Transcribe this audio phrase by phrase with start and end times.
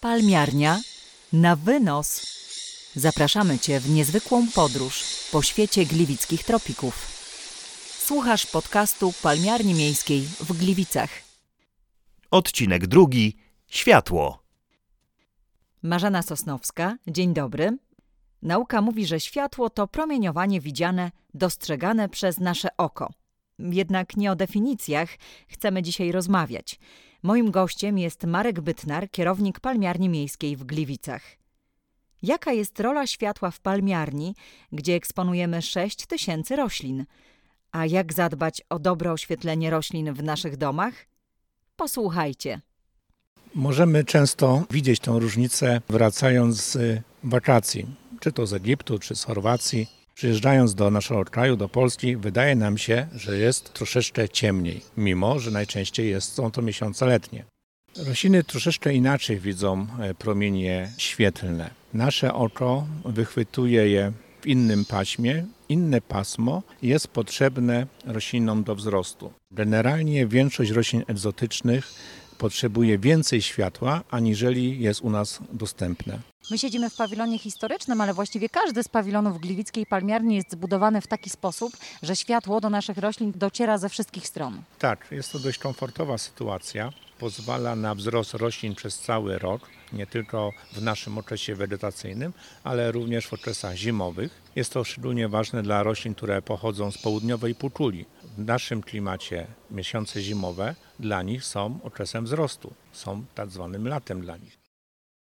[0.00, 0.80] Palmiarnia
[1.32, 2.26] na wynos.
[2.96, 6.94] Zapraszamy Cię w niezwykłą podróż po świecie gliwickich tropików.
[7.98, 11.10] Słuchasz podcastu Palmiarni Miejskiej w Gliwicach.
[12.30, 13.36] Odcinek drugi.
[13.66, 14.42] Światło.
[15.82, 17.78] Marzena Sosnowska, dzień dobry.
[18.42, 23.12] Nauka mówi, że światło to promieniowanie widziane, dostrzegane przez nasze oko.
[23.58, 25.08] Jednak nie o definicjach
[25.48, 26.78] chcemy dzisiaj rozmawiać.
[27.22, 31.22] Moim gościem jest Marek Bytnar, kierownik palmiarni miejskiej w Gliwicach.
[32.22, 34.34] Jaka jest rola światła w palmiarni,
[34.72, 37.04] gdzie eksponujemy 6 tysięcy roślin?
[37.72, 40.94] A jak zadbać o dobre oświetlenie roślin w naszych domach?
[41.76, 42.60] Posłuchajcie.
[43.54, 47.86] Możemy często widzieć tę różnicę wracając z wakacji,
[48.20, 49.97] czy to z Egiptu, czy z Chorwacji.
[50.18, 55.50] Przyjeżdżając do naszego kraju, do Polski, wydaje nam się, że jest troszeczkę ciemniej, mimo że
[55.50, 57.44] najczęściej jest, są to miesiące letnie.
[57.96, 61.70] Rośliny troszeczkę inaczej widzą e, promienie świetlne.
[61.94, 65.44] Nasze oko wychwytuje je w innym paśmie.
[65.68, 69.32] Inne pasmo jest potrzebne roślinom do wzrostu.
[69.52, 71.92] Generalnie większość roślin egzotycznych
[72.38, 76.18] potrzebuje więcej światła, aniżeli jest u nas dostępne.
[76.50, 81.06] My siedzimy w pawilonie historycznym, ale właściwie każdy z pawilonów gliwickiej palmiarni jest zbudowany w
[81.06, 81.72] taki sposób,
[82.02, 84.62] że światło do naszych roślin dociera ze wszystkich stron.
[84.78, 86.92] Tak, jest to dość komfortowa sytuacja.
[87.18, 92.32] Pozwala na wzrost roślin przez cały rok, nie tylko w naszym okresie wegetacyjnym,
[92.64, 94.42] ale również w okresach zimowych.
[94.56, 98.04] Jest to szczególnie ważne dla roślin, które pochodzą z południowej półkuli.
[98.38, 104.36] W naszym klimacie miesiące zimowe dla nich są okresem wzrostu, są tak zwanym latem dla
[104.36, 104.58] nich.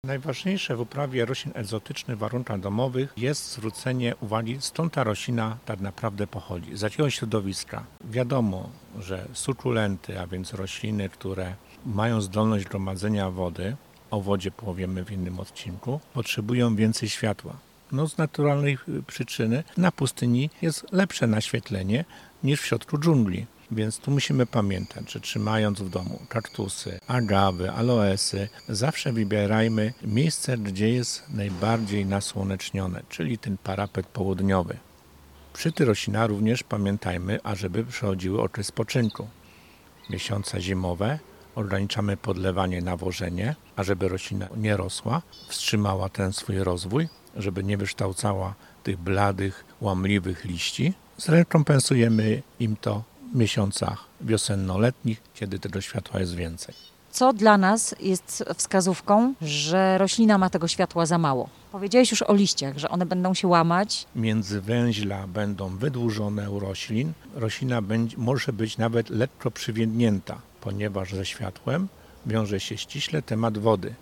[0.05, 5.79] Najważniejsze w uprawie roślin egzotycznych w warunkach domowych jest zwrócenie uwagi, stąd ta roślina tak
[5.79, 7.85] naprawdę pochodzi, z jakiego środowiska.
[8.03, 13.75] Wiadomo, że sukulenty, a więc rośliny, które mają zdolność gromadzenia wody,
[14.11, 17.57] o wodzie powiemy w innym odcinku, potrzebują więcej światła.
[17.91, 22.05] No z naturalnej przyczyny na pustyni jest lepsze naświetlenie
[22.43, 23.45] niż w środku dżungli.
[23.71, 30.89] Więc tu musimy pamiętać, że trzymając w domu kaktusy, agawy, aloesy, zawsze wybierajmy miejsce, gdzie
[30.89, 34.77] jest najbardziej nasłonecznione, czyli ten parapet południowy.
[35.53, 39.27] Przy tych roślinach również pamiętajmy, ażeby przychodziły okres spoczynku.
[40.09, 41.19] Miesiące zimowe
[41.55, 48.97] ograniczamy podlewanie, nawożenie, ażeby roślina nie rosła, wstrzymała ten swój rozwój, żeby nie wykształcała tych
[48.97, 50.93] bladych, łamliwych liści.
[51.21, 56.75] Zrekompensujemy im to miesiącach wiosenno-letnich, kiedy tego światła jest więcej.
[57.11, 61.49] Co dla nas jest wskazówką, że roślina ma tego światła za mało?
[61.71, 64.05] Powiedziałeś już o liściach, że one będą się łamać.
[64.15, 67.13] Międzywęźla będą wydłużone u roślin.
[67.35, 71.87] Roślina będzie, może być nawet lekko przywiędnięta, ponieważ ze światłem
[72.25, 73.93] wiąże się ściśle temat wody.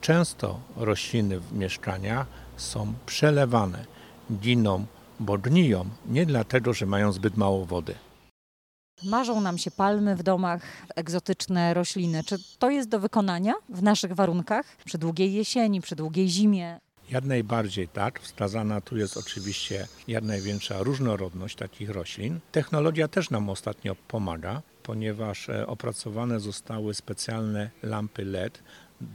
[0.00, 3.84] Często rośliny w mieszkaniach są przelewane,
[4.32, 4.86] giną,
[5.20, 7.94] bo gniją nie dlatego, że mają zbyt mało wody.
[9.04, 10.62] Marzą nam się palmy w domach,
[10.96, 12.24] egzotyczne rośliny.
[12.24, 14.76] Czy to jest do wykonania w naszych warunkach?
[14.84, 16.78] Przy długiej jesieni, przy długiej zimie?
[17.10, 18.20] Jak najbardziej tak.
[18.20, 22.40] Wskazana tu jest oczywiście jak największa różnorodność takich roślin.
[22.52, 28.62] Technologia też nam ostatnio pomaga, ponieważ e, opracowane zostały specjalne lampy LED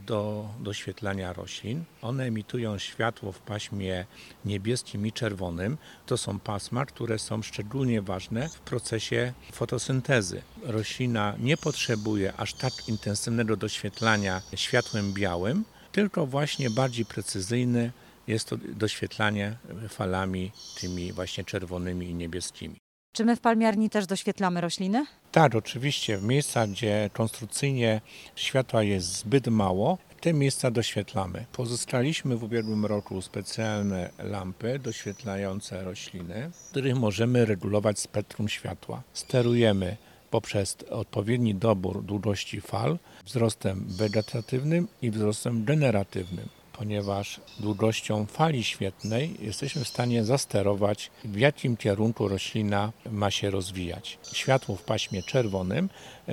[0.06, 1.84] do doświetlania roślin.
[2.02, 4.06] One emitują światło w paśmie
[4.44, 5.78] niebieskim i czerwonym.
[6.06, 10.42] To są pasma, które są szczególnie ważne w procesie fotosyntezy.
[10.62, 17.90] Roślina nie potrzebuje aż tak intensywnego doświetlania światłem białym, tylko właśnie bardziej precyzyjne
[18.26, 19.56] jest to doświetlanie
[19.88, 22.87] falami tymi właśnie czerwonymi i niebieskimi.
[23.18, 25.06] Czy my w palmiarni też doświetlamy rośliny?
[25.32, 26.18] Tak, oczywiście.
[26.18, 28.00] W miejscach, gdzie konstrukcyjnie
[28.36, 31.44] światła jest zbyt mało, te miejsca doświetlamy.
[31.52, 39.02] Pozyskaliśmy w ubiegłym roku specjalne lampy doświetlające rośliny, w których możemy regulować spektrum światła.
[39.12, 39.96] Sterujemy
[40.30, 46.48] poprzez odpowiedni dobór długości fal wzrostem wegetatywnym i wzrostem generatywnym
[46.78, 54.18] ponieważ długością fali świetnej jesteśmy w stanie zasterować, w jakim kierunku roślina ma się rozwijać.
[54.32, 55.88] Światło w paśmie czerwonym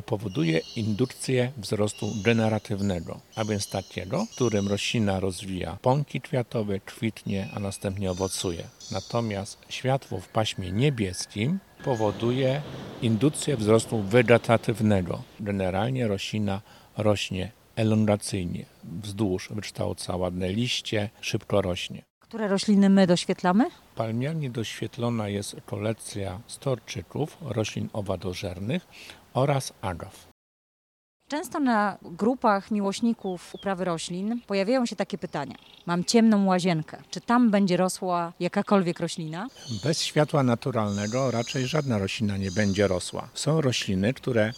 [0.06, 7.60] powoduje indukcję wzrostu generatywnego, a więc takiego, w którym roślina rozwija pąki kwiatowe, kwitnie, a
[7.60, 8.64] następnie owocuje.
[8.92, 12.62] Natomiast światło w paśmie niebieskim powoduje
[13.02, 15.24] indukcję wzrostu wegetatywnego.
[15.40, 16.62] Generalnie roślina
[16.98, 22.04] rośnie elongacyjnie, wzdłuż, wykształca ładne liście, szybko rośnie.
[22.20, 23.66] Które rośliny my doświetlamy?
[23.96, 28.88] Palmiarnie doświetlona jest kolekcja storczyków, roślin owadożernych
[29.34, 30.28] oraz agaw.
[31.30, 35.56] Często na grupach miłośników uprawy roślin pojawiają się takie pytania.
[35.86, 36.98] Mam ciemną łazienkę.
[37.10, 39.48] Czy tam będzie rosła jakakolwiek roślina?
[39.84, 43.30] Bez światła naturalnego raczej żadna roślina nie będzie rosła.
[43.34, 44.52] Są rośliny, które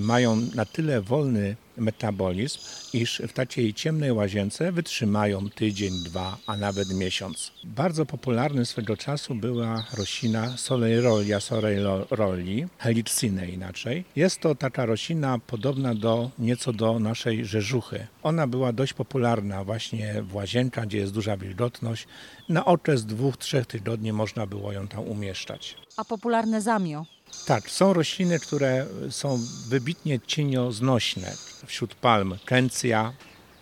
[0.00, 2.58] mają na tyle wolny metabolizm,
[2.92, 7.52] iż w takiej ciemnej łazience wytrzymają tydzień, dwa, a nawet miesiąc.
[7.64, 14.04] Bardzo popularny swego czasu była roślina Soleirolia soleiroli, helicine inaczej.
[14.16, 18.06] Jest to taka roślina podobna do nieco do naszej rzeżuchy.
[18.22, 22.06] Ona była dość popularna właśnie w łazienkach, gdzie jest duża wilgotność.
[22.48, 25.74] Na okres dwóch, trzech tygodni można było ją tam umieszczać.
[25.96, 27.06] A popularne zamio?
[27.46, 31.32] Tak, są rośliny, które są wybitnie cienioznośne.
[31.66, 33.12] Wśród palm kencja,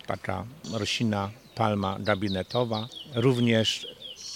[0.07, 3.87] taka roślina palma gabinetowa, również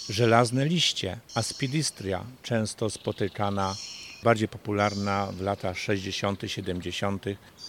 [0.08, 3.74] żelazne liście, aspidistria, często spotykana,
[4.22, 7.24] bardziej popularna w latach 60., 70.,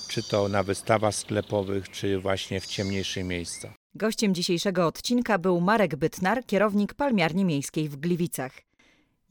[0.08, 3.72] czy to na wystawach sklepowych, czy właśnie w ciemniejszych miejscach.
[3.96, 8.52] Gościem dzisiejszego odcinka był Marek Bytnar, kierownik palmiarni miejskiej w Gliwicach.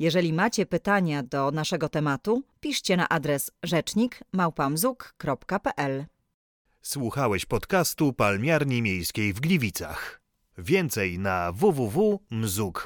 [0.02, 6.06] Jeżeli macie pytania do naszego tematu, piszcie na adres rzecznik małpamzuk.pl.
[6.82, 10.20] Słuchałeś podcastu Palmiarni Miejskiej w Gliwicach.
[10.58, 12.82] Więcej na www.mzuk.pl